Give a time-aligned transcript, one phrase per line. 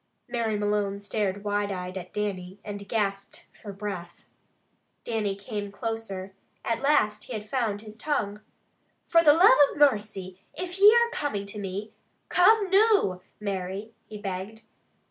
[0.27, 4.25] Mary Malone stared wide eyed at Dannie, and gasped for breath.
[5.03, 6.33] Dannie came closer.
[6.65, 8.41] At last he had found his tongue.
[9.05, 11.93] "Fra the love of mercy, if ye are comin' to me,
[12.29, 14.63] come noo, Mary" he begged.